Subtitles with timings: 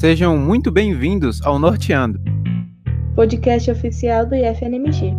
[0.00, 2.18] Sejam muito bem-vindos ao Norteando,
[3.14, 5.12] podcast oficial do IFNMG.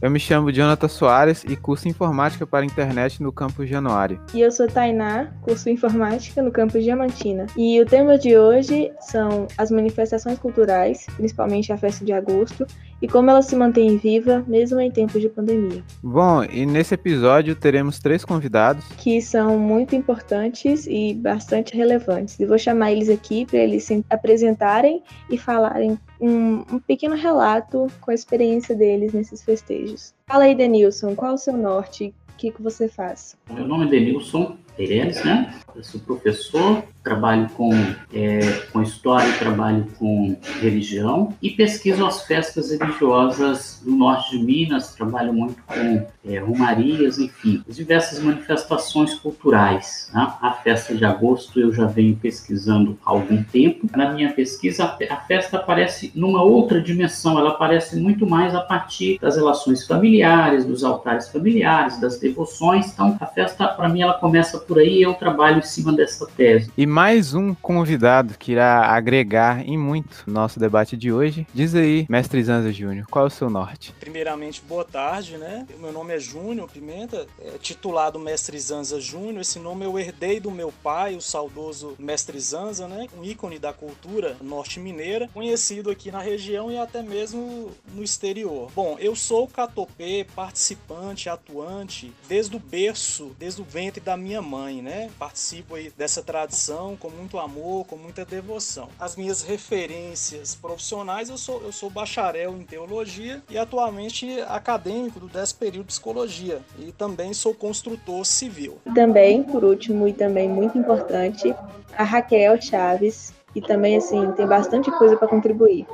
[0.00, 4.20] Eu me chamo Jonathan Soares e curso Informática para a Internet no campus Januário.
[4.34, 7.46] E eu sou Tainá, curso Informática no campus Diamantina.
[7.56, 12.66] E o tema de hoje são as manifestações culturais, principalmente a festa de agosto,
[13.04, 15.84] e como ela se mantém viva mesmo em tempos de pandemia.
[16.02, 22.40] Bom, e nesse episódio teremos três convidados que são muito importantes e bastante relevantes.
[22.40, 27.88] E vou chamar eles aqui para eles se apresentarem e falarem um, um, pequeno relato
[28.00, 30.14] com a experiência deles nesses festejos.
[30.26, 32.14] Fala aí, Denilson, qual o seu norte?
[32.30, 33.36] O que, que você faz?
[33.50, 35.54] Meu nome é Denilson Perenes, né?
[35.74, 37.70] Eu sou professor, trabalho com,
[38.12, 38.38] é,
[38.72, 45.32] com história, trabalho com religião e pesquiso as festas religiosas no norte de Minas, trabalho
[45.32, 50.10] muito com é, romarias, enfim, as diversas manifestações culturais.
[50.14, 50.32] Né?
[50.40, 53.88] A festa de agosto eu já venho pesquisando há algum tempo.
[53.96, 59.18] Na minha pesquisa, a festa aparece numa outra dimensão, ela aparece muito mais a partir
[59.20, 62.92] das relações familiares, dos altares familiares, das devoções.
[62.92, 66.70] Então, a festa, para mim, ela começa por aí eu trabalho em cima dessa tese.
[66.76, 71.46] E mais um convidado que irá agregar em muito nosso debate de hoje.
[71.52, 73.94] Diz aí, mestre Zanza Júnior, qual é o seu norte?
[74.00, 75.66] Primeiramente, boa tarde, né?
[75.78, 79.40] Meu nome é Júnior Pimenta, é titulado Mestre Zanza Júnior.
[79.40, 83.06] Esse nome eu herdei do meu pai, o saudoso Mestre Zanza, né?
[83.18, 88.70] Um ícone da cultura norte-mineira, conhecido aqui na região e até mesmo no exterior.
[88.74, 94.53] Bom, eu sou catopê, participante, atuante, desde o berço, desde o ventre da minha mãe
[94.54, 95.10] mãe, né?
[95.18, 98.88] Participo aí dessa tradição com muito amor, com muita devoção.
[99.00, 105.26] As minhas referências profissionais, eu sou, eu sou bacharel em teologia e atualmente acadêmico do
[105.26, 108.78] 10 período de psicologia e também sou construtor civil.
[108.94, 111.52] Também, por último e também muito importante,
[111.96, 115.86] a Raquel Chaves, e também assim tem bastante coisa para contribuir.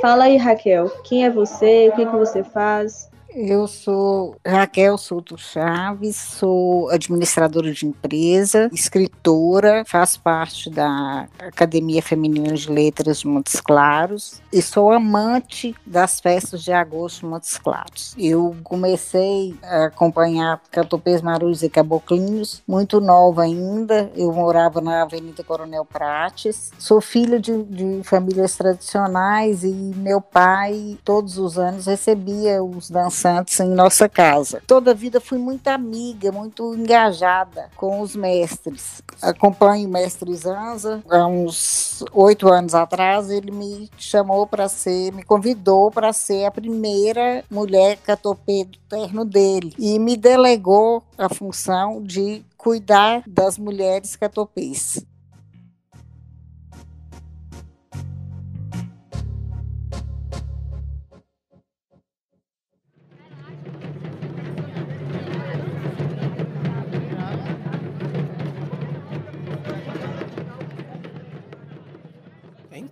[0.00, 1.88] Fala aí, Raquel, quem é você?
[1.88, 3.07] O que, que você faz?
[3.34, 12.54] Eu sou Raquel Souto Chaves, sou administradora de empresa, escritora, faço parte da Academia Feminina
[12.54, 18.14] de Letras de Montes Claros e sou amante das festas de agosto de Montes Claros.
[18.18, 24.10] Eu comecei a acompanhar Catopês Marujos e Caboclinhos muito nova ainda.
[24.16, 26.72] Eu morava na Avenida Coronel Prates.
[26.78, 33.17] Sou filha de, de famílias tradicionais e meu pai, todos os anos, recebia os dançantes
[33.18, 34.62] dançantes em nossa casa.
[34.66, 39.02] Toda a vida fui muito amiga, muito engajada com os mestres.
[39.20, 41.02] Acompanho o mestre Zanza.
[41.10, 46.50] Há uns oito anos atrás, ele me chamou para ser, me convidou para ser a
[46.50, 54.14] primeira mulher catopê do terno dele e me delegou a função de cuidar das mulheres
[54.14, 55.04] catopês.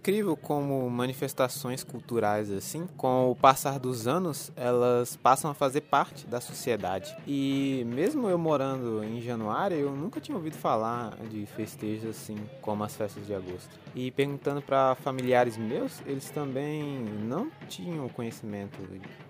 [0.06, 6.28] Incrível como manifestações culturais assim, com o passar dos anos, elas passam a fazer parte
[6.28, 7.12] da sociedade.
[7.26, 12.84] E mesmo eu morando em Januário, eu nunca tinha ouvido falar de festejos assim, como
[12.84, 13.68] as festas de agosto.
[13.96, 18.78] E perguntando para familiares meus, eles também não tinham conhecimento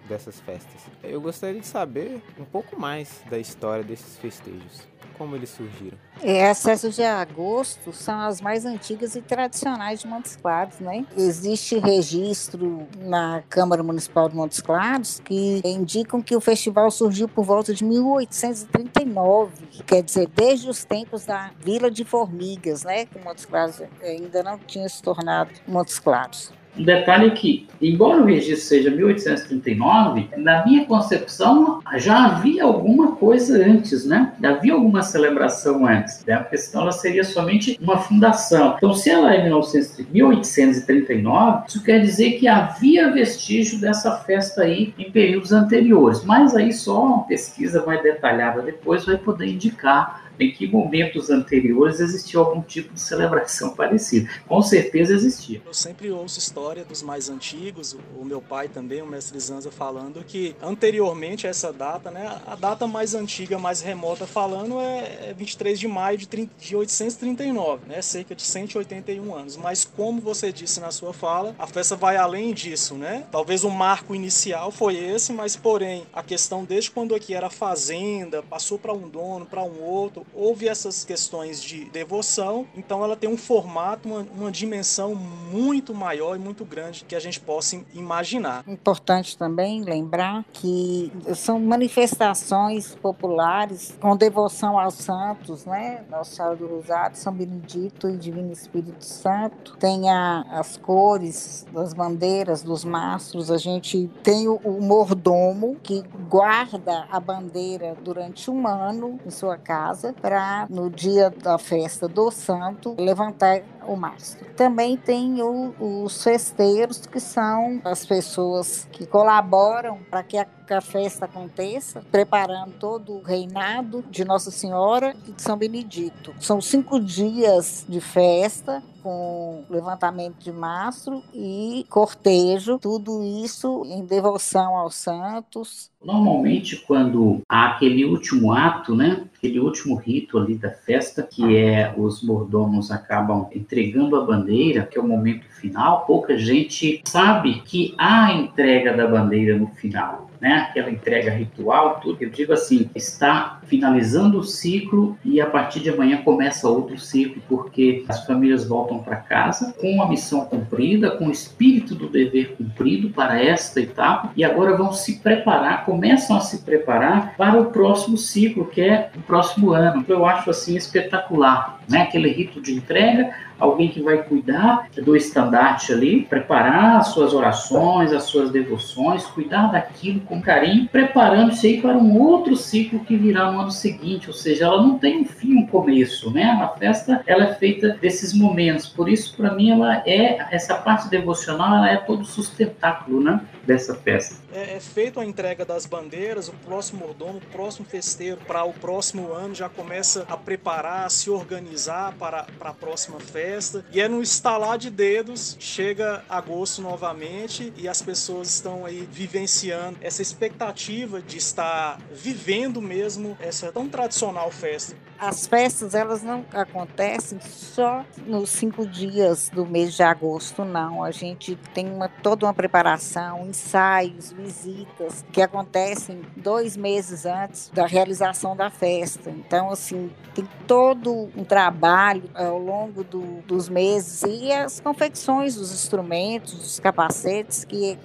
[0.06, 0.82] dessas festas.
[1.02, 4.86] Eu gostaria de saber um pouco mais da história desses festejos
[5.16, 5.98] como eles surgiram?
[6.22, 11.04] É, as festas de agosto são as mais antigas e tradicionais de Montes Claros, né?
[11.16, 17.44] Existe registro na Câmara Municipal de Montes Claros que indicam que o festival surgiu por
[17.44, 19.52] volta de 1839,
[19.86, 23.06] quer dizer, desde os tempos da Vila de Formigas, né?
[23.06, 26.52] Que Montes Claros ainda não tinha se tornado Montes Claros.
[26.78, 33.56] Um detalhe que, embora o registro seja 1839, na minha concepção já havia alguma coisa
[33.64, 34.34] antes, né?
[34.40, 36.36] Já havia alguma celebração antes, né?
[36.36, 38.74] porque senão ela seria somente uma fundação.
[38.76, 45.10] Então, se ela é 1839, isso quer dizer que havia vestígio dessa festa aí em
[45.10, 46.22] períodos anteriores.
[46.24, 52.00] Mas aí só uma pesquisa mais detalhada depois vai poder indicar em que momentos anteriores
[52.00, 54.28] existiu algum tipo de celebração parecida.
[54.46, 55.62] Com certeza existia.
[55.64, 60.24] Eu sempre ouço história dos mais antigos, o meu pai também, o mestre Zanza, falando
[60.24, 65.76] que anteriormente a essa data, né, a data mais antiga, mais remota falando é 23
[65.76, 69.56] é de maio de, 30, de 839, né, cerca de 181 anos.
[69.56, 73.26] Mas como você disse na sua fala, a festa vai além disso, né?
[73.30, 78.42] Talvez o marco inicial foi esse, mas porém a questão desde quando aqui era fazenda,
[78.42, 83.28] passou para um dono, para um outro, houve essas questões de devoção, então ela tem
[83.28, 88.64] um formato, uma, uma dimensão muito maior e muito grande que a gente possa imaginar.
[88.66, 96.04] Importante também lembrar que são manifestações populares com devoção aos santos, né?
[96.10, 99.76] Nossa Senhora do Rosário, São Benedito e Divino Espírito Santo.
[99.78, 103.50] Tem a, as cores das bandeiras, dos mastros.
[103.50, 109.56] A gente tem o, o mordomo que guarda a bandeira durante um ano em sua
[109.56, 114.46] casa para no dia da festa do santo levantar o mastro.
[114.56, 115.74] Também tem o,
[116.04, 122.02] os festeiros, que são as pessoas que colaboram para que a, que a festa aconteça,
[122.10, 126.34] preparando todo o reinado de Nossa Senhora e de São Benedito.
[126.40, 134.76] São cinco dias de festa, com levantamento de mastro e cortejo, tudo isso em devoção
[134.76, 135.92] aos santos.
[136.04, 141.94] Normalmente, quando há aquele último ato, né, aquele último rito ali da festa, que é
[141.96, 147.94] os mordomos acabam entregando a bandeira, que é o momento final, pouca gente sabe que
[147.98, 152.18] há a entrega da bandeira no final né, aquela entrega ritual, tudo.
[152.20, 157.42] Eu digo assim, está finalizando o ciclo e a partir de amanhã começa outro ciclo,
[157.48, 162.56] porque as famílias voltam para casa com a missão cumprida, com o espírito do dever
[162.56, 167.66] cumprido para esta etapa e agora vão se preparar, começam a se preparar para o
[167.66, 170.04] próximo ciclo, que é o próximo ano.
[170.08, 172.02] Eu acho assim espetacular, né?
[172.02, 178.12] Aquele rito de entrega, alguém que vai cuidar do estandarte ali, preparar as suas orações,
[178.12, 183.50] as suas devoções, cuidar daquilo com carinho, preparando-se aí para um outro ciclo que virá
[183.50, 186.44] no ano seguinte, ou seja, ela não tem um fim, um começo, né?
[186.44, 191.08] A festa ela é feita desses momentos, por isso para mim ela é essa parte
[191.08, 194.36] devocional, ela é todo o sustentáculo, né, dessa festa.
[194.52, 198.72] É, é feita a entrega das bandeiras, o próximo mordomo, o próximo festeiro para o
[198.72, 203.84] próximo ano já começa a preparar, a se organizar para, para a próxima festa.
[203.92, 209.98] E é no estalar de dedos, chega agosto novamente e as pessoas estão aí vivenciando
[210.00, 214.96] essa expectativa de estar vivendo mesmo essa tão tradicional festa.
[215.18, 221.02] As festas, elas não acontecem só nos cinco dias do mês de agosto, não.
[221.02, 227.86] A gente tem uma, toda uma preparação, ensaios, visitas, que acontecem dois meses antes da
[227.86, 229.30] realização da festa.
[229.30, 235.72] Então, assim, tem todo um trabalho ao longo do, dos meses e as confecções dos
[235.72, 237.98] instrumentos, dos capacetes que,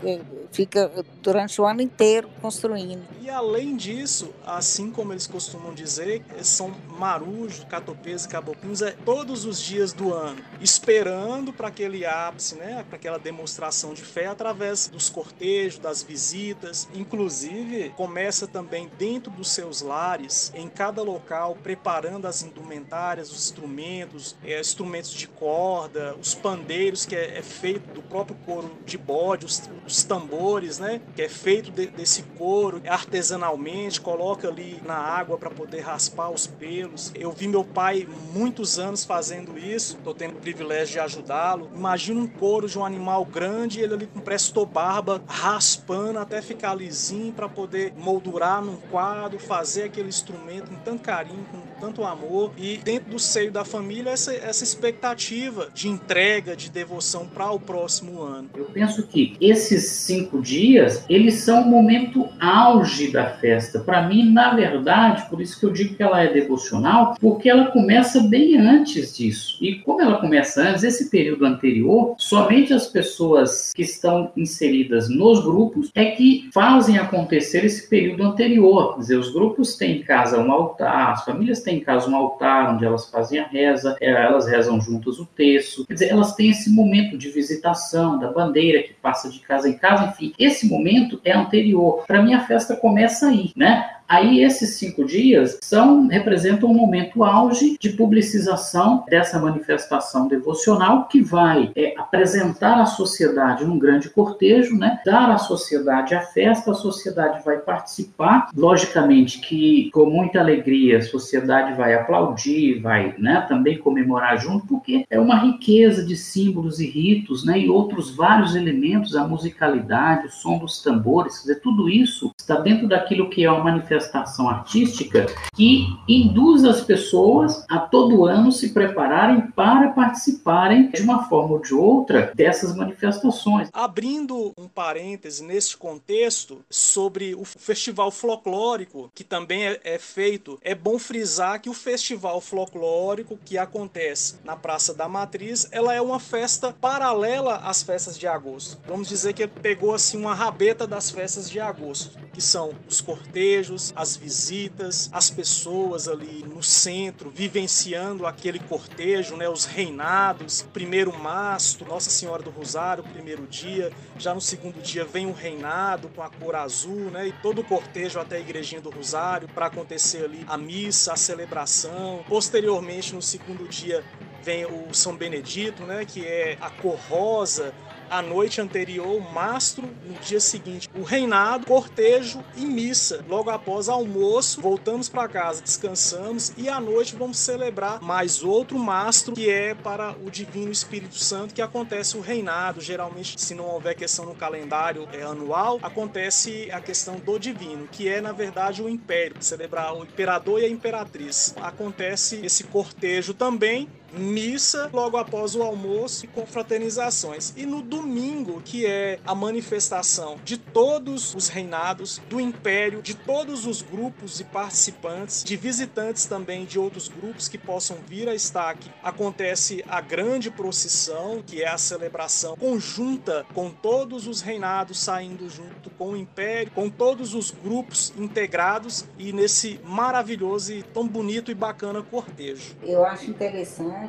[0.52, 0.92] fica
[1.22, 3.04] durante o ano inteiro construindo.
[3.22, 9.44] E além disso, assim como eles costumam dizer, são marujos, catopês e caboclinhos é todos
[9.44, 14.88] os dias do ano, esperando para aquele ápice, né, para aquela demonstração de fé através
[14.88, 16.88] dos cortejos, das visitas.
[16.94, 24.36] Inclusive, começa também dentro dos seus lares, em cada local, preparando as indumentárias, os instrumentos,
[24.44, 29.47] é, instrumentos de corda, os pandeiros, que é, é feito do próprio couro de bode,
[29.47, 31.01] os, os tambores, né?
[31.15, 36.45] Que é feito de, desse couro artesanalmente, coloca ali na água para poder raspar os
[36.45, 36.91] pelos.
[37.16, 41.70] Eu vi meu pai muitos anos fazendo isso, estou tendo o privilégio de ajudá-lo.
[41.74, 46.76] Imagina um couro de um animal grande, ele ali com presto barba, raspando até ficar
[46.76, 52.52] lisinho para poder moldurar num quadro, fazer aquele instrumento com tanto carinho, com tanto amor
[52.57, 57.59] e dentro do seio da família essa, essa expectativa de entrega, de devoção para o
[57.59, 58.50] próximo ano.
[58.56, 63.80] Eu penso que esses cinco dias eles são o momento auge da festa.
[63.80, 67.71] Para mim, na verdade, por isso que eu digo que ela é devocional, porque ela
[67.71, 69.57] começa bem antes disso.
[69.59, 75.44] E como ela começa antes, esse período anterior, somente as pessoas que estão inseridas nos
[75.44, 78.94] grupos é que fazem acontecer esse período anterior.
[78.94, 82.09] Quer dizer, os grupos têm em casa um altar, as famílias têm têm em casa
[82.09, 86.09] um altar onde elas fazem a reza, é, elas rezam juntas o texto, quer dizer,
[86.09, 90.33] elas têm esse momento de visitação da bandeira que passa de casa em casa, enfim,
[90.37, 92.04] esse momento é anterior.
[92.06, 93.90] Para mim a festa começa aí, né?
[94.11, 101.21] Aí esses cinco dias são representam um momento auge de publicização dessa manifestação devocional que
[101.21, 104.99] vai é, apresentar a sociedade num grande cortejo, né?
[105.06, 111.01] Dar à sociedade a festa, a sociedade vai participar, logicamente que com muita alegria a
[111.01, 113.45] sociedade vai aplaudir, vai, né?
[113.47, 117.59] Também comemorar junto, porque é uma riqueza de símbolos e ritos, né?
[117.59, 122.59] E outros vários elementos, a musicalidade, o som dos tambores, quer dizer, tudo isso está
[122.59, 124.01] dentro daquilo que é uma manifestação
[124.50, 131.56] artística que induz as pessoas a todo ano se prepararem para participarem de uma forma
[131.56, 133.70] ou de outra dessas manifestações.
[133.74, 140.74] Abrindo um parêntese neste contexto sobre o festival folclórico que também é, é feito, é
[140.74, 146.20] bom frisar que o festival folclórico que acontece na Praça da Matriz, ela é uma
[146.20, 148.78] festa paralela às festas de agosto.
[148.88, 153.91] Vamos dizer que pegou assim uma rabeta das festas de agosto, que são os cortejos,
[153.95, 161.88] as visitas, as pessoas ali no centro vivenciando aquele cortejo, né, os reinados, primeiro mastro,
[161.88, 166.30] Nossa Senhora do Rosário, primeiro dia, já no segundo dia vem o reinado com a
[166.30, 170.45] cor azul, né, e todo o cortejo até a igrejinha do Rosário para acontecer ali
[170.48, 172.24] a missa, a celebração.
[172.28, 174.04] Posteriormente, no segundo dia,
[174.44, 177.74] vem o São Benedito, né, que é a cor rosa,
[178.11, 183.23] a noite anterior, mastro, no dia seguinte, o reinado, cortejo e missa.
[183.25, 189.33] Logo após almoço, voltamos para casa, descansamos e à noite vamos celebrar mais outro mastro
[189.33, 192.81] que é para o Divino Espírito Santo, que acontece o reinado.
[192.81, 198.09] Geralmente, se não houver questão no calendário é anual, acontece a questão do divino, que
[198.09, 201.56] é na verdade o império, celebrar o imperador e a imperatriz.
[201.61, 207.53] Acontece esse cortejo também missa logo após o almoço e confraternizações.
[207.56, 213.65] E no domingo, que é a manifestação de todos os reinados do império, de todos
[213.65, 218.69] os grupos e participantes, de visitantes também de outros grupos que possam vir a estar
[218.69, 218.89] aqui.
[219.03, 225.89] Acontece a grande procissão, que é a celebração conjunta com todos os reinados saindo junto
[225.91, 231.56] com o império, com todos os grupos integrados e nesse maravilhoso e tão bonito e
[231.56, 232.75] bacana cortejo.
[232.83, 234.01] Eu acho interessante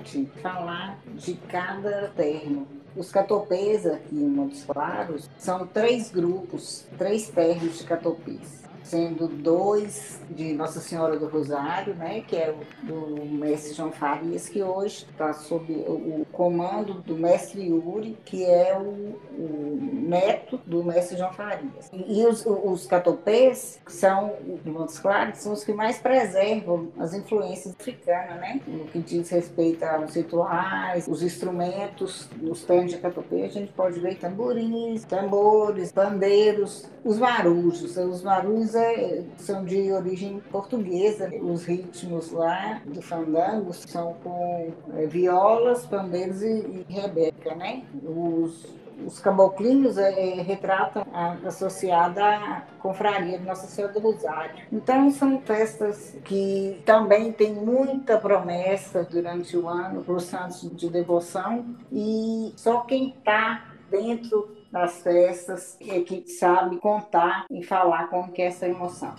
[0.42, 2.66] falar de cada termo.
[2.96, 10.20] Os catopês aqui em Montes Claros são três grupos, três termos de catopês sendo dois
[10.30, 15.06] de Nossa Senhora do Rosário, né, que é o do mestre João Farias, que hoje
[15.10, 21.32] está sob o comando do mestre Yuri, que é o, o neto do mestre João
[21.32, 21.90] Farias.
[21.92, 24.34] E os, os catopês, que são
[24.64, 29.30] de Montes Claros, são os que mais preservam as influências africanas, né, no que diz
[29.30, 35.92] respeito aos rituais, os instrumentos, nos termos de catopê, a gente pode ver tamborins, tambores,
[35.92, 37.96] bandeiros, os marujos.
[37.96, 41.30] Os marujos é, são de origem portuguesa.
[41.40, 47.82] Os ritmos lá do fandango são com é, violas, pandeiros e, e rebeca, né?
[48.04, 48.74] Os,
[49.06, 54.64] os caboclinhos é, é, retratam a, associada à confraria de Nossa Senhora do Rosário.
[54.72, 60.88] Então são festas que também têm muita promessa durante o ano para os santos de
[60.88, 68.32] devoção e só quem está dentro das festas e que sabe contar e falar como
[68.32, 69.14] que é essa emoção.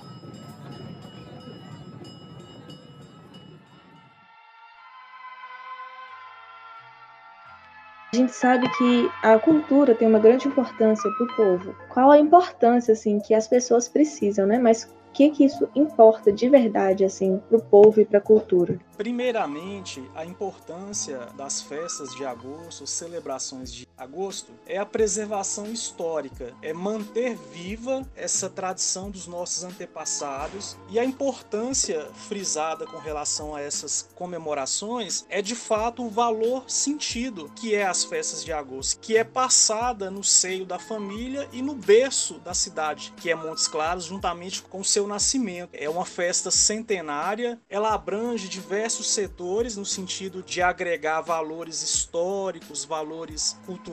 [8.14, 11.76] A gente sabe que a cultura tem uma grande importância para o povo.
[11.90, 14.60] Qual a importância assim que as pessoas precisam, né?
[14.60, 18.22] Mas o que que isso importa de verdade assim para o povo e para a
[18.22, 18.80] cultura?
[18.96, 26.74] Primeiramente, a importância das festas de agosto, celebrações de agosto, é a preservação histórica, é
[26.74, 34.10] manter viva essa tradição dos nossos antepassados e a importância frisada com relação a essas
[34.16, 39.24] comemorações é de fato o valor sentido que é as festas de agosto, que é
[39.24, 44.62] passada no seio da família e no berço da cidade, que é Montes Claros, juntamente
[44.62, 45.70] com seu nascimento.
[45.74, 53.58] É uma festa centenária, ela abrange diversos setores no sentido de agregar valores históricos, valores
[53.66, 53.93] culturais,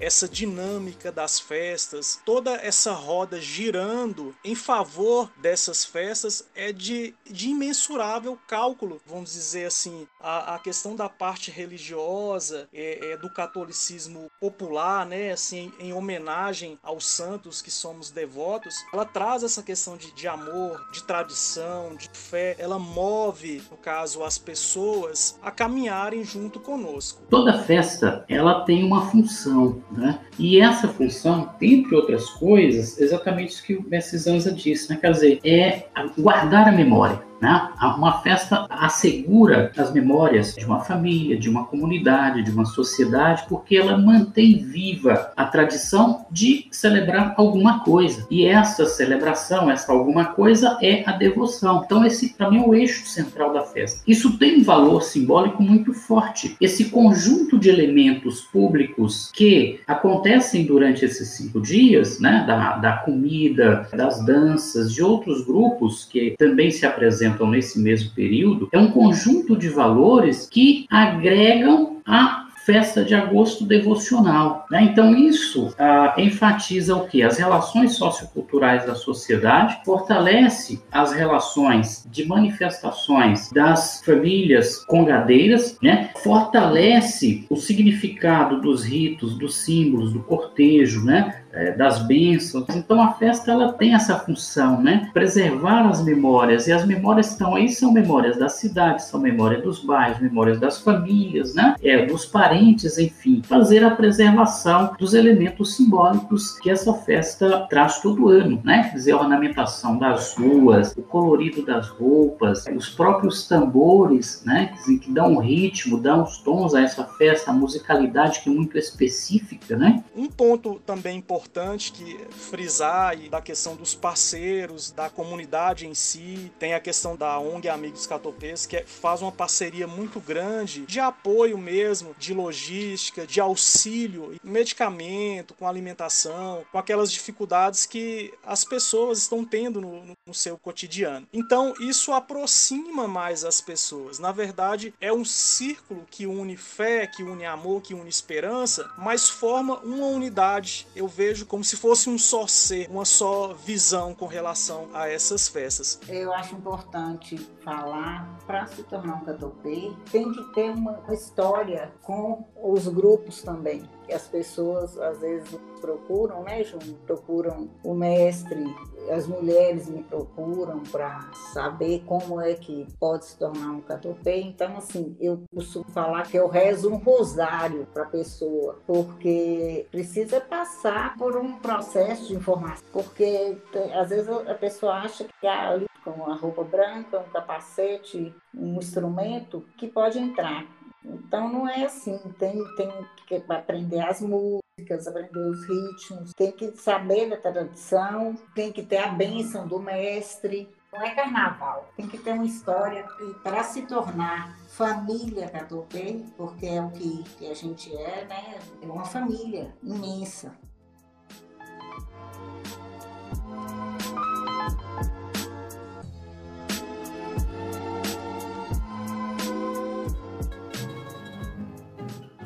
[0.00, 7.48] essa dinâmica das festas, toda essa roda girando em favor dessas festas é de, de
[7.48, 14.30] imensurável cálculo, vamos dizer assim, a, a questão da parte religiosa é, é, do catolicismo
[14.40, 20.12] popular, né, assim, em homenagem aos santos que somos devotos, ela traz essa questão de,
[20.12, 26.60] de amor, de tradição, de fé, ela move, no caso, as pessoas a caminharem junto
[26.60, 27.22] conosco.
[27.30, 30.20] Toda festa, ela tem uma função, né?
[30.38, 34.96] E essa função, dentre outras coisas, exatamente isso que o Mestre Zanza disse, né?
[34.96, 35.86] Quer dizer, é
[36.18, 37.27] guardar a memória.
[37.40, 37.70] Né?
[37.96, 43.76] Uma festa assegura as memórias de uma família, de uma comunidade, de uma sociedade, porque
[43.76, 48.26] ela mantém viva a tradição de celebrar alguma coisa.
[48.30, 51.82] E essa celebração, essa alguma coisa, é a devoção.
[51.84, 54.02] Então, esse também é o eixo central da festa.
[54.06, 56.56] Isso tem um valor simbólico muito forte.
[56.60, 62.44] Esse conjunto de elementos públicos que acontecem durante esses cinco dias, né?
[62.46, 68.10] da, da comida, das danças, de outros grupos que também se apresentam apresentam nesse mesmo
[68.10, 74.66] período é um conjunto de valores que agregam a festa de agosto devocional.
[74.70, 74.82] Né?
[74.82, 77.22] Então, isso ah, enfatiza o que?
[77.22, 86.10] As relações socioculturais da sociedade, fortalece as relações de manifestações das famílias congadeiras, né?
[86.22, 91.42] fortalece o significado dos ritos, dos símbolos, do cortejo, né?
[91.58, 92.64] É, das bênçãos.
[92.70, 95.10] Então a festa ela tem essa função, né?
[95.12, 99.84] Preservar as memórias e as memórias estão aí são memórias da cidade, são memórias dos
[99.84, 101.74] bairros, memórias das famílias, né?
[101.82, 108.28] É, dos parentes, enfim, fazer a preservação dos elementos simbólicos que essa festa traz todo
[108.28, 108.84] ano, né?
[108.90, 114.72] Quer dizer, a ornamentação das ruas, o colorido das roupas, os próprios tambores, né?
[114.76, 118.52] Dizer, que dão um ritmo, dão os tons a essa festa, a musicalidade que é
[118.52, 120.04] muito específica, né?
[120.14, 125.94] Um ponto também importante importante que frisar e da questão dos parceiros, da comunidade em
[125.94, 126.52] si.
[126.58, 131.00] Tem a questão da ONG Amigos Catopês, que é, faz uma parceria muito grande de
[131.00, 139.18] apoio mesmo, de logística, de auxílio, medicamento, com alimentação, com aquelas dificuldades que as pessoas
[139.18, 141.26] estão tendo no, no seu cotidiano.
[141.32, 144.18] Então, isso aproxima mais as pessoas.
[144.18, 149.30] Na verdade, é um círculo que une fé, que une amor, que une esperança, mas
[149.30, 150.86] forma uma unidade.
[150.94, 155.08] Eu vejo vejo como se fosse um só ser, uma só visão com relação a
[155.08, 156.00] essas festas.
[156.08, 162.46] Eu acho importante falar, para se tornar um catopê, tem que ter uma história com
[162.56, 163.82] os grupos também
[164.12, 166.96] as pessoas às vezes procuram, né, Júnior?
[167.06, 168.64] Procuram o mestre,
[169.10, 174.40] as mulheres me procuram para saber como é que pode se tornar um catopê.
[174.40, 180.40] Então, assim, eu costumo falar que eu rezo um rosário para a pessoa, porque precisa
[180.40, 182.86] passar por um processo de informação.
[182.92, 183.56] Porque
[183.94, 189.64] às vezes a pessoa acha que ali com a roupa branca, um capacete, um instrumento
[189.76, 190.64] que pode entrar.
[191.04, 192.90] Então não é assim, tem, tem
[193.26, 198.98] que aprender as músicas, aprender os ritmos, tem que saber da tradição, tem que ter
[198.98, 200.68] a bênção do mestre.
[200.92, 203.06] Não é carnaval, tem que ter uma história
[203.42, 208.58] para se tornar família Catopê, porque é o que, que a gente é, né?
[208.80, 210.56] É uma família imensa.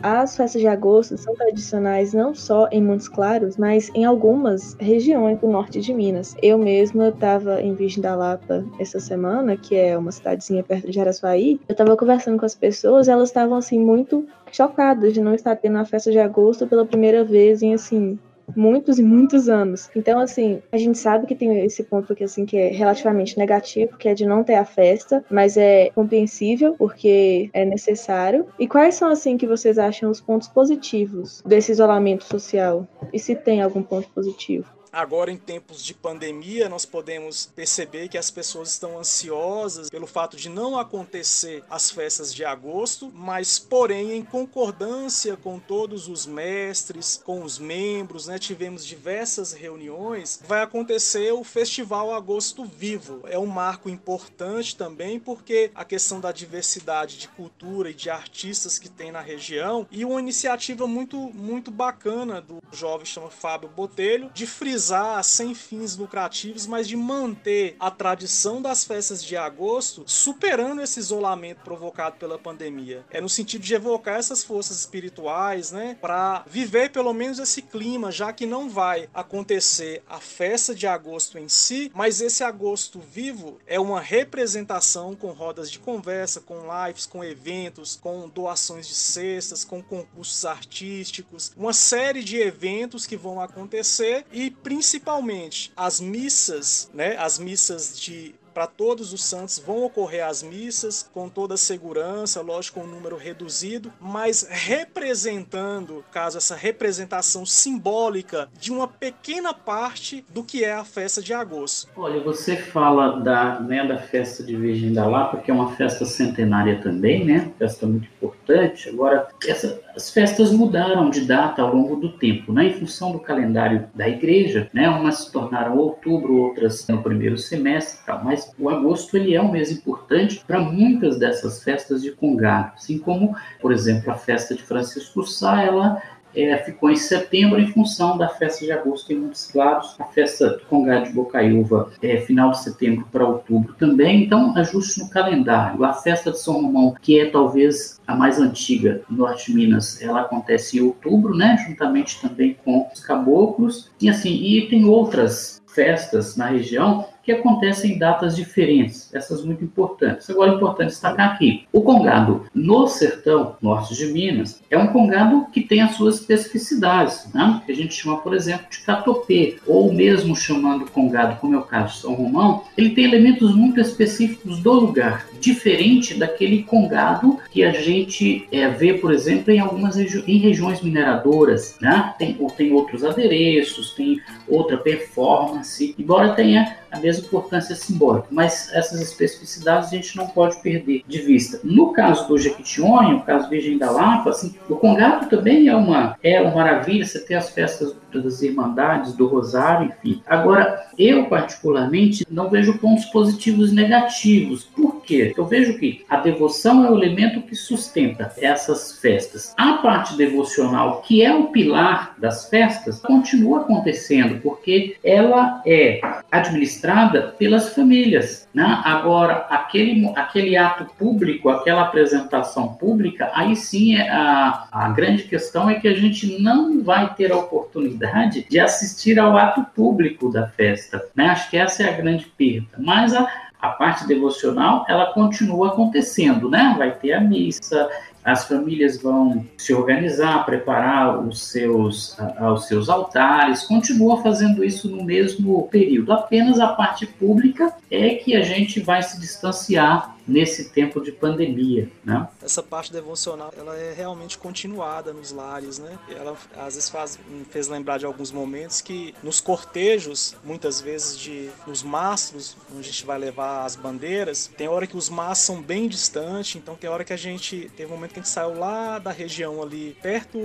[0.02, 5.38] As festas de agosto são tradicionais não só em Montes Claros, mas em algumas regiões
[5.38, 6.34] do norte de Minas.
[6.42, 11.00] Eu mesma estava em Virgem da Lapa essa semana, que é uma cidadezinha perto de
[11.00, 11.60] Araçuaí.
[11.68, 15.78] Eu estava conversando com as pessoas, elas estavam assim muito chocadas de não estar tendo
[15.78, 18.18] a festa de agosto pela primeira vez em assim
[18.56, 19.90] muitos e muitos anos.
[19.94, 23.96] Então, assim, a gente sabe que tem esse ponto que, assim, que é relativamente negativo,
[23.96, 28.46] que é de não ter a festa, mas é compreensível porque é necessário.
[28.58, 32.86] E quais são, assim, que vocês acham os pontos positivos desse isolamento social?
[33.12, 34.81] E se tem algum ponto positivo?
[34.92, 40.36] Agora, em tempos de pandemia, nós podemos perceber que as pessoas estão ansiosas pelo fato
[40.36, 47.22] de não acontecer as festas de agosto, mas, porém, em concordância com todos os mestres,
[47.24, 50.38] com os membros, né, tivemos diversas reuniões.
[50.46, 53.22] Vai acontecer o Festival Agosto Vivo.
[53.24, 58.78] É um marco importante também, porque a questão da diversidade de cultura e de artistas
[58.78, 64.30] que tem na região, e uma iniciativa muito, muito bacana do jovem chama Fábio Botelho
[64.34, 64.81] de frisar
[65.22, 71.62] sem fins lucrativos, mas de manter a tradição das festas de agosto, superando esse isolamento
[71.62, 73.04] provocado pela pandemia.
[73.10, 78.10] É no sentido de evocar essas forças espirituais, né, para viver pelo menos esse clima,
[78.10, 83.58] já que não vai acontecer a festa de agosto em si, mas esse agosto vivo
[83.66, 89.64] é uma representação com rodas de conversa, com lives, com eventos, com doações de cestas,
[89.64, 97.14] com concursos artísticos, uma série de eventos que vão acontecer e principalmente as missas, né,
[97.18, 102.40] as missas de para todos os santos vão ocorrer as missas com toda a segurança,
[102.40, 110.24] lógico, com um número reduzido, mas representando, caso essa representação simbólica de uma pequena parte
[110.32, 111.88] do que é a festa de agosto.
[111.96, 116.04] Olha, você fala da, né, da festa de Virgem da Lapa, que é uma festa
[116.04, 117.50] centenária também, né?
[117.58, 118.88] Festa muito importante.
[118.88, 122.66] Agora, essa, as festas mudaram de data ao longo do tempo, né?
[122.66, 124.88] Em função do calendário da igreja, né?
[124.88, 129.50] Umas se tornaram outubro, outras no primeiro semestre, tal, mas o agosto ele é um
[129.50, 134.62] mês importante para muitas dessas festas de congado, assim como, por exemplo, a festa de
[134.62, 136.00] Francisco Sá, ela
[136.34, 140.50] é, ficou em setembro em função da festa de agosto em Montes Claros, a festa
[140.50, 145.84] do Congado de Bocaiúva é final de setembro para outubro também, então ajuste no calendário.
[145.84, 150.00] A festa de São Romão, que é talvez a mais antiga no Norte de Minas,
[150.00, 155.60] ela acontece em outubro, né, juntamente também com os caboclos, e assim, e tem outras
[155.66, 160.28] festas na região que acontecem em datas diferentes, essas muito importantes.
[160.28, 165.46] Agora é importante destacar aqui, o congado no sertão norte de Minas é um congado
[165.52, 167.62] que tem as suas especificidades, né?
[167.64, 171.62] que a gente chama, por exemplo, de catopê, ou mesmo chamando congado, como é o
[171.62, 177.62] caso de São Romão, ele tem elementos muito específicos do lugar, diferente daquele congado que
[177.62, 182.14] a gente é, vê, por exemplo, em algumas regi em regiões mineradoras, né?
[182.18, 188.70] tem, ou tem outros adereços, tem outra performance, embora tenha a mesma importância simbólica, mas
[188.72, 191.58] essas especificidades a gente não pode perder de vista.
[191.64, 196.16] No caso do Jequitinhonha, no caso Virgem da Lapa, assim, o Congado também é uma,
[196.22, 200.22] é uma maravilha, você tem as festas das Irmandades, do Rosário, enfim.
[200.26, 204.64] Agora, eu particularmente não vejo pontos positivos e negativos.
[204.64, 205.32] Por quê?
[205.34, 209.54] Eu vejo que a devoção é o elemento que sustenta essas festas.
[209.56, 215.98] A parte devocional, que é o pilar das festas, continua acontecendo, porque ela é
[216.30, 218.48] administrada administrada pelas famílias.
[218.52, 218.64] Né?
[218.84, 225.70] Agora, aquele, aquele ato público, aquela apresentação pública, aí sim é a, a grande questão
[225.70, 230.48] é que a gente não vai ter a oportunidade de assistir ao ato público da
[230.48, 231.02] festa.
[231.14, 231.26] Né?
[231.26, 232.68] Acho que essa é a grande perda.
[232.78, 233.28] Mas a,
[233.60, 236.74] a parte devocional, ela continua acontecendo, né?
[236.76, 237.88] Vai ter a missa,
[238.24, 242.16] as famílias vão se organizar, preparar os seus,
[242.54, 246.12] os seus altares, continua fazendo isso no mesmo período.
[246.12, 251.90] Apenas a parte pública é que a gente vai se distanciar nesse tempo de pandemia,
[252.04, 252.28] né?
[252.42, 255.98] Essa parte devocional, ela é realmente continuada nos lares, né?
[256.08, 261.18] Ela às vezes faz, me fez lembrar de alguns momentos que nos cortejos, muitas vezes
[261.18, 265.46] de nos mastros, onde a gente vai levar as bandeiras, tem hora que os mastros
[265.46, 268.32] são bem distantes, então tem hora que a gente teve um momento que a gente
[268.32, 270.38] saiu lá da região ali perto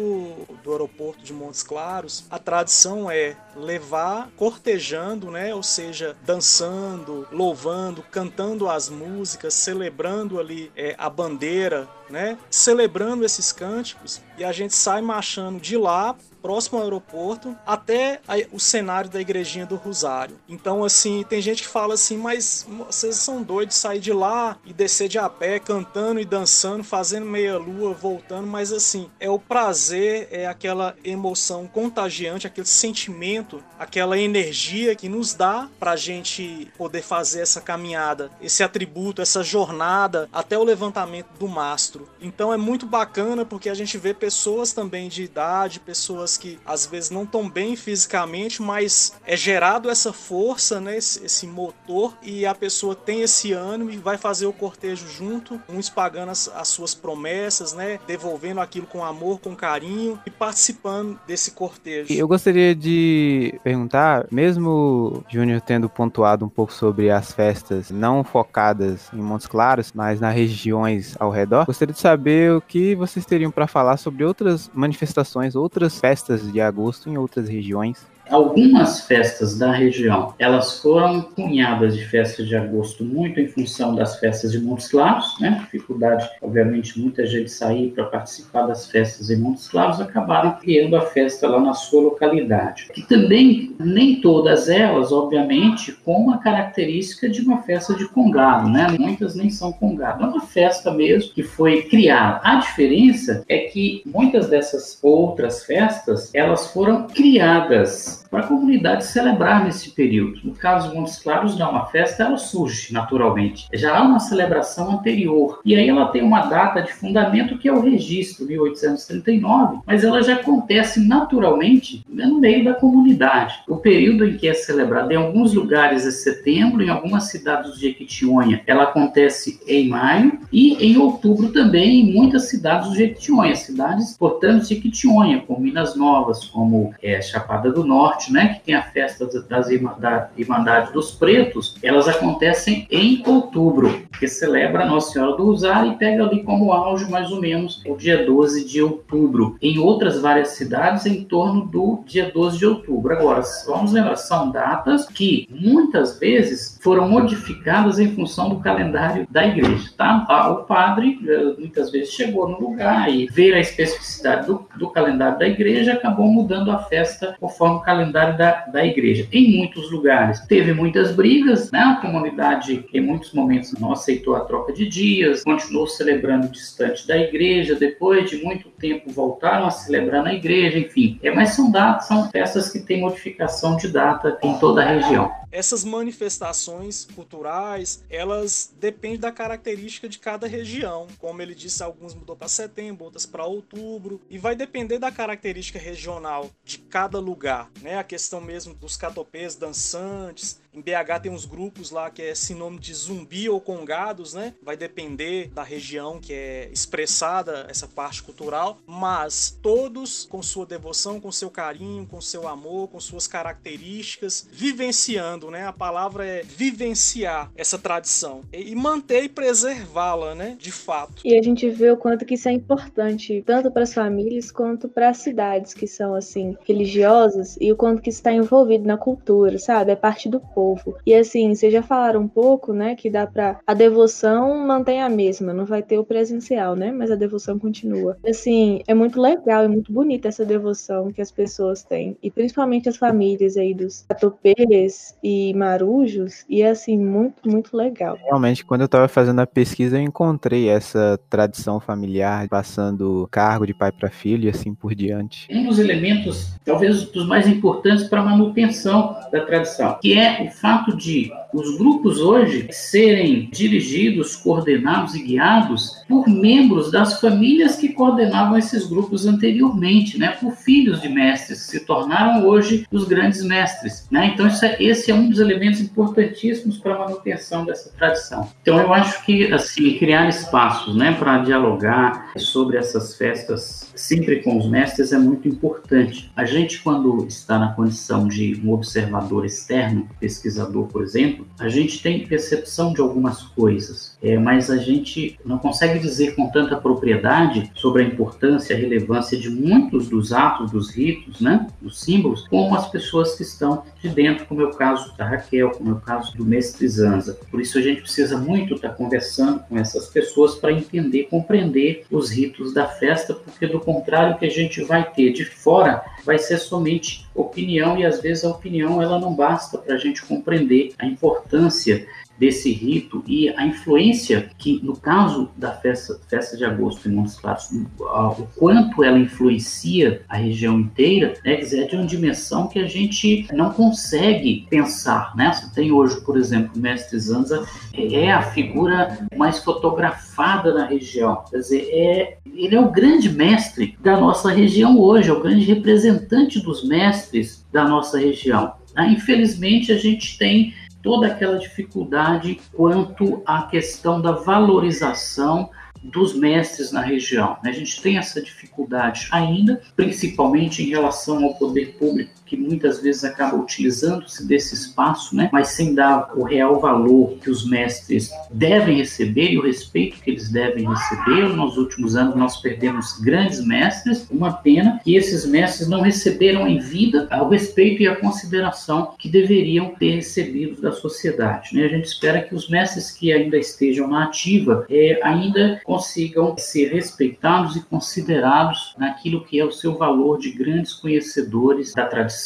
[0.63, 2.25] do aeroporto de Montes Claros.
[2.29, 5.53] A tradição é levar cortejando, né?
[5.53, 12.37] Ou seja, dançando, louvando, cantando as músicas, celebrando ali é, a bandeira, né?
[12.49, 18.59] Celebrando esses cânticos e a gente sai marchando de lá próximo ao aeroporto até o
[18.59, 20.39] cenário da igrejinha do Rosário.
[20.47, 24.57] Então, assim, tem gente que fala assim, mas vocês são doidos de sair de lá
[24.65, 29.29] e descer de a pé, cantando e dançando, fazendo meia lua, voltando, mas assim, é
[29.29, 36.71] o prazer, é aquela emoção contagiante, aquele sentimento, aquela energia que nos dá pra gente
[36.77, 41.96] poder fazer essa caminhada, esse atributo, essa jornada até o levantamento do mastro.
[42.21, 46.86] Então é muito bacana porque a gente vê pessoas também de idade, pessoas que às
[46.86, 52.45] vezes não estão bem fisicamente, mas é gerado essa força, né, esse, esse, motor, e
[52.45, 56.67] a pessoa tem esse ânimo e vai fazer o cortejo junto, uns pagando as, as
[56.67, 62.13] suas promessas, né, devolvendo aquilo com amor, com carinho e participando desse cortejo.
[62.13, 69.10] Eu gostaria de perguntar, mesmo Júnior tendo pontuado um pouco sobre as festas não focadas
[69.13, 73.52] em Montes Claros, mas nas regiões ao redor, gostaria de saber o que vocês teriam
[73.52, 78.06] para falar sobre outras manifestações, outras festas de agosto em outras regiões.
[78.29, 84.19] Algumas festas da região, elas foram cunhadas de festas de agosto muito em função das
[84.19, 85.61] festas de Montes Claros, né?
[85.71, 91.01] Dificuldade, obviamente, muita gente sair para participar das festas em Montes Claros, acabaram criando a
[91.01, 92.87] festa lá na sua localidade.
[92.93, 98.87] Que também, nem todas elas, obviamente, com uma característica de uma festa de congado, né?
[98.99, 100.23] Muitas nem são congado.
[100.23, 102.39] É uma festa mesmo que foi criada.
[102.43, 109.63] A diferença é que muitas dessas outras festas, elas foram criadas para a comunidade celebrar
[109.63, 110.39] nesse período.
[110.43, 113.67] No caso de Montes Claros, não, a festa ela surge naturalmente.
[113.73, 115.59] Já há uma celebração anterior.
[115.65, 120.21] E aí ela tem uma data de fundamento que é o registro, 1839, mas ela
[120.21, 123.55] já acontece naturalmente no meio da comunidade.
[123.67, 127.81] O período em que é celebrada em alguns lugares é setembro, em algumas cidades de
[127.81, 134.17] Jequitinhonha ela acontece em maio e em outubro também em muitas cidades do Jequitinhonha, cidades,
[134.17, 138.75] portanto, de Jequitinhonha, como Minas Novas, como é, Chapada do Norte, Norte, né, que tem
[138.75, 145.45] a festa das Irmandades dos Pretos, elas acontecem em outubro, que celebra Nossa Senhora do
[145.45, 149.56] Rosário e pega ali como auge mais ou menos o dia 12 de outubro.
[149.62, 153.13] Em outras várias cidades, em torno do dia 12 de outubro.
[153.13, 159.45] Agora, vamos lembrar, são datas que muitas vezes foram modificadas em função do calendário da
[159.45, 160.25] igreja, tá?
[160.49, 165.38] O padre eh, muitas vezes chegou no lugar e ver a especificidade do, do calendário
[165.38, 169.27] da igreja acabou mudando a festa conforme o calendário calendário da, da igreja.
[169.31, 171.79] Em muitos lugares teve muitas brigas, né?
[171.79, 177.17] A comunidade em muitos momentos não aceitou a troca de dias, continuou celebrando distante da
[177.17, 181.19] igreja, depois de muito tempo voltaram a celebrar na igreja, enfim.
[181.21, 185.31] É, mas são datas, são festas que têm modificação de data em toda a região.
[185.51, 191.07] Essas manifestações culturais, elas dependem da característica de cada região.
[191.17, 195.79] Como ele disse, alguns mudou para setembro, outras para outubro, e vai depender da característica
[195.79, 197.96] regional de cada lugar, né?
[197.97, 202.79] A questão mesmo dos catopês dançantes, em BH tem uns grupos lá que é sinônimo
[202.79, 204.53] de zumbi ou congados, né?
[204.61, 211.19] Vai depender da região que é expressada essa parte cultural, mas todos com sua devoção,
[211.19, 215.65] com seu carinho, com seu amor, com suas características, vivenciando, né?
[215.65, 220.55] A palavra é vivenciar essa tradição e manter e preservá-la, né?
[220.59, 221.23] De fato.
[221.25, 224.87] E a gente vê o quanto que isso é importante, tanto para as famílias quanto
[224.87, 229.57] para as cidades que são assim religiosas e o quanto que está envolvido na cultura,
[229.57, 229.91] sabe?
[229.91, 230.97] É parte do povo povo.
[231.06, 235.10] E assim, vocês já falaram um pouco, né, que dá para a devoção mantém a
[235.10, 238.17] mesma, não vai ter o presencial, né, mas a devoção continua.
[238.27, 242.89] Assim, é muito legal, é muito bonita essa devoção que as pessoas têm, e principalmente
[242.89, 248.17] as famílias aí dos atopês e marujos, e é assim, muito, muito legal.
[248.23, 253.73] Realmente, quando eu estava fazendo a pesquisa, eu encontrei essa tradição familiar, passando cargo de
[253.73, 255.47] pai para filho e assim por diante.
[255.51, 260.51] Um dos elementos, talvez dos mais importantes para a manutenção da tradição, que é o
[260.59, 267.89] fato de os grupos hoje serem dirigidos, coordenados e guiados por membros das famílias que
[267.89, 270.29] coordenavam esses grupos anteriormente, né?
[270.31, 274.07] por filhos de mestres, que se tornaram hoje os grandes mestres.
[274.11, 274.31] Né?
[274.33, 278.49] Então, é, esse é um dos elementos importantíssimos para a manutenção dessa tradição.
[278.61, 284.57] Então, eu acho que assim criar espaços né, para dialogar sobre essas festas sempre com
[284.57, 286.31] os mestres é muito importante.
[286.35, 290.07] A gente, quando está na condição de um observador externo,
[290.38, 295.58] pesquisador, por exemplo, a gente tem percepção de algumas coisas, é, mas a gente não
[295.58, 300.91] consegue dizer com tanta propriedade sobre a importância a relevância de muitos dos atos, dos
[300.91, 305.15] ritos, né, dos símbolos, como as pessoas que estão de dentro, como é o caso
[305.17, 307.38] da Raquel, como é o caso do mestre Zanza.
[307.50, 312.30] Por isso a gente precisa muito estar conversando com essas pessoas para entender, compreender os
[312.30, 316.37] ritos da festa, porque do contrário o que a gente vai ter de fora vai
[316.37, 320.93] ser somente opinião e às vezes a opinião ela não basta para a gente compreender
[320.99, 322.05] a importância
[322.39, 327.39] desse rito e a influência que, no caso da festa, festa de agosto em Montes
[327.39, 332.88] Claros, o quanto ela influencia a região inteira, né, é de uma dimensão que a
[332.88, 335.36] gente não consegue pensar.
[335.36, 335.52] Né?
[335.52, 341.43] Você tem hoje, por exemplo, o mestre Zanza, é a figura mais fotografada na região.
[341.50, 345.65] Quer dizer, é, ele é o grande mestre da nossa região hoje, é o grande
[345.65, 348.73] representante dos mestres da nossa região.
[348.95, 349.12] Né?
[349.12, 355.69] Infelizmente, a gente tem toda aquela dificuldade quanto à questão da valorização
[356.03, 357.57] dos mestres na região.
[357.63, 357.71] Né?
[357.71, 363.23] A gente tem essa dificuldade ainda, principalmente em relação ao poder público que muitas vezes
[363.23, 368.97] acaba utilizando-se desse espaço, né, mas sem dar o real valor que os mestres devem
[368.97, 371.49] receber e o respeito que eles devem receber.
[371.49, 376.79] Nos últimos anos nós perdemos grandes mestres, uma pena que esses mestres não receberam em
[376.79, 381.75] vida o respeito e a consideração que deveriam ter recebido da sociedade.
[381.75, 381.86] Né?
[381.86, 386.93] A gente espera que os mestres que ainda estejam na ativa é, ainda consigam ser
[386.93, 392.37] respeitados e considerados naquilo que é o seu valor de grandes conhecedores da tradição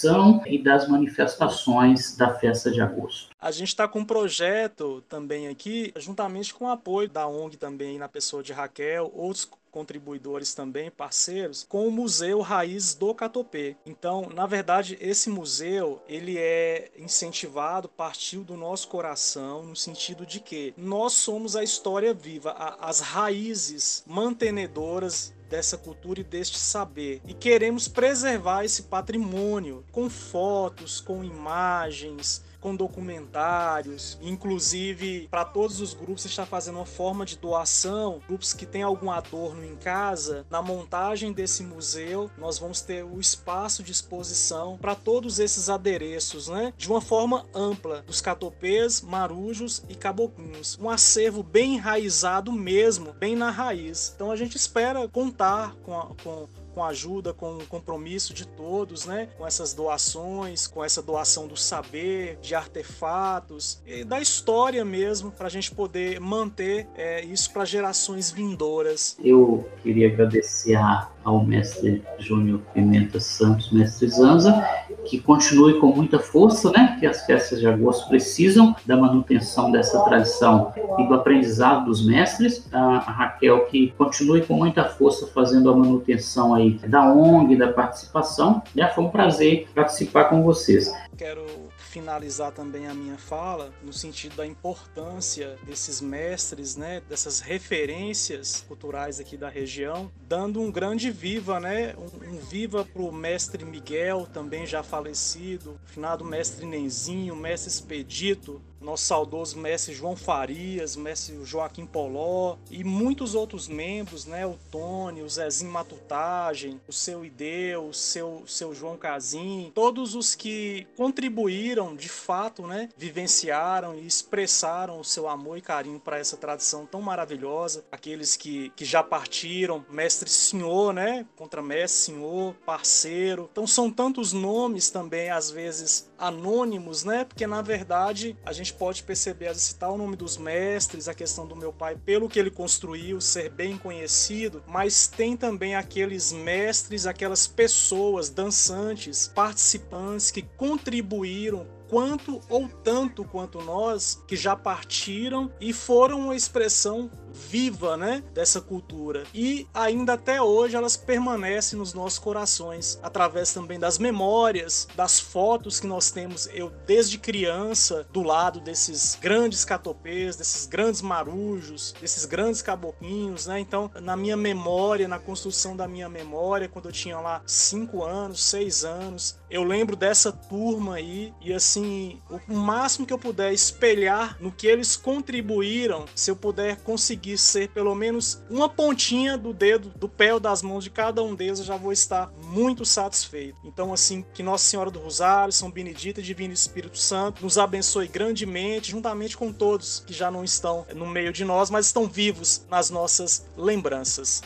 [0.45, 3.29] e das manifestações da festa de agosto.
[3.39, 7.97] A gente está com um projeto também aqui, juntamente com o apoio da ONG também,
[7.97, 13.77] na pessoa de Raquel, outros contribuidores também, parceiros, com o Museu Raiz do Catopê.
[13.85, 20.39] Então, na verdade, esse museu, ele é incentivado, partiu do nosso coração, no sentido de
[20.39, 27.21] que nós somos a história viva, as raízes mantenedoras dessa cultura e deste saber.
[27.27, 35.93] E queremos preservar esse patrimônio com fotos, com imagens, com documentários, inclusive para todos os
[35.93, 40.61] grupos está fazendo uma forma de doação, grupos que têm algum adorno em casa, na
[40.61, 46.71] montagem desse museu, nós vamos ter o espaço de exposição para todos esses adereços, né?
[46.77, 50.77] De uma forma ampla, dos catopês, marujos e caboclinhos.
[50.79, 54.13] Um acervo bem enraizado mesmo, bem na raiz.
[54.15, 58.47] Então a gente espera contar com, a, com com a ajuda, com o compromisso de
[58.47, 59.29] todos, né?
[59.37, 65.49] Com essas doações, com essa doação do saber, de artefatos da história mesmo, para a
[65.49, 69.17] gente poder manter é, isso para gerações vindouras.
[69.23, 70.77] Eu queria agradecer
[71.23, 74.63] ao mestre Júnior Pimenta Santos, mestre Zanza,
[75.11, 76.95] que continue com muita força, né?
[76.97, 82.65] Que as festas de agosto precisam da manutenção dessa tradição e do aprendizado dos mestres.
[82.71, 88.63] A Raquel que continue com muita força fazendo a manutenção aí da ONG, da participação.
[88.73, 90.89] Já foi um prazer participar com vocês.
[91.17, 91.60] Quero
[91.91, 99.19] finalizar também a minha fala no sentido da importância desses mestres, né, dessas referências culturais
[99.19, 104.65] aqui da região, dando um grande viva, né, um, um viva pro mestre Miguel, também
[104.65, 112.57] já falecido, finado mestre Nenzinho, mestre Expedito, nosso saudoso mestre João Farias, mestre Joaquim Poló
[112.69, 114.45] e muitos outros membros, né?
[114.45, 120.35] O Tony, o Zezinho Matutagem, o seu Ideu, o seu, seu João Casim, todos os
[120.35, 122.89] que contribuíram de fato, né?
[122.97, 127.85] Vivenciaram e expressaram o seu amor e carinho para essa tradição tão maravilhosa.
[127.91, 131.25] Aqueles que, que já partiram, mestre senhor, né?
[131.35, 133.49] Contra mestre senhor, parceiro.
[133.51, 137.25] Então são tantos nomes também, às vezes anônimos, né?
[137.25, 141.45] Porque na verdade a gente pode perceber, a citar o nome dos mestres, a questão
[141.45, 147.05] do meu pai, pelo que ele construiu, ser bem conhecido, mas tem também aqueles mestres,
[147.05, 155.73] aquelas pessoas, dançantes, participantes que contribuíram quanto ou tanto quanto nós que já partiram e
[155.73, 157.11] foram uma expressão
[157.49, 159.23] viva, né, dessa cultura.
[159.33, 165.79] E ainda até hoje elas permanecem nos nossos corações, através também das memórias, das fotos
[165.79, 172.25] que nós temos eu desde criança do lado desses grandes catopês, desses grandes marujos, desses
[172.25, 173.59] grandes caboclinhos, né?
[173.59, 178.43] Então, na minha memória, na construção da minha memória, quando eu tinha lá 5 anos,
[178.43, 184.37] 6 anos, eu lembro dessa turma aí e assim, o máximo que eu puder espelhar
[184.39, 189.89] no que eles contribuíram, se eu puder conseguir ser pelo menos uma pontinha do dedo,
[189.95, 193.57] do pé ou das mãos de cada um deles, eu já vou estar muito satisfeito.
[193.63, 198.07] Então, assim, que Nossa Senhora do Rosário, São Benedito e Divino Espírito Santo nos abençoe
[198.07, 202.65] grandemente, juntamente com todos que já não estão no meio de nós, mas estão vivos
[202.69, 204.41] nas nossas lembranças.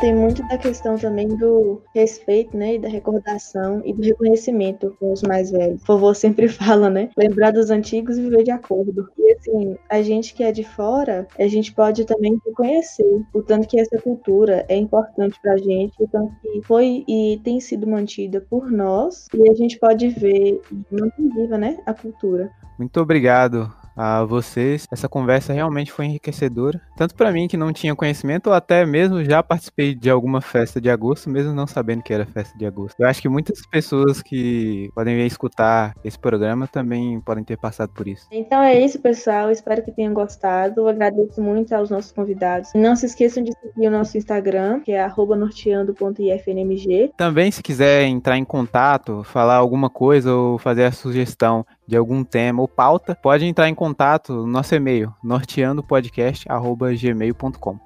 [0.00, 5.12] Tem muito da questão também do respeito, né, e da recordação e do reconhecimento com
[5.12, 5.82] os mais velhos.
[5.82, 9.08] O vovô sempre fala, né, lembrar dos antigos e viver de acordo.
[9.18, 13.68] E assim, a gente que é de fora, a gente pode também reconhecer o tanto
[13.68, 18.40] que essa cultura é importante pra gente, o tanto que foi e tem sido mantida
[18.48, 22.50] por nós, e a gente pode ver e manter viva, né, a cultura.
[22.78, 24.86] Muito obrigado, a vocês.
[24.90, 29.22] Essa conversa realmente foi enriquecedora, tanto para mim que não tinha conhecimento, ou até mesmo
[29.22, 32.98] já participei de alguma festa de agosto, mesmo não sabendo que era festa de agosto.
[32.98, 37.90] Eu acho que muitas pessoas que podem vir escutar esse programa também podem ter passado
[37.90, 38.26] por isso.
[38.32, 39.50] Então é isso, pessoal.
[39.50, 40.80] Espero que tenham gostado.
[40.80, 42.70] Eu agradeço muito aos nossos convidados.
[42.74, 47.12] Não se esqueçam de seguir o nosso Instagram, que é norteando.ifnmg.
[47.16, 52.22] Também, se quiser entrar em contato, falar alguma coisa ou fazer a sugestão de algum
[52.22, 57.80] tema ou pauta, pode entrar em contato no nosso e-mail, norteandopodcast.gmail.com.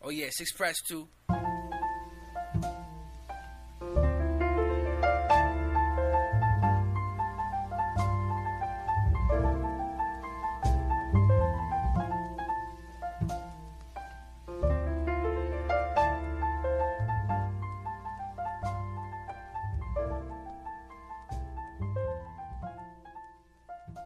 [0.00, 1.06] Oh yeah, it's express Two.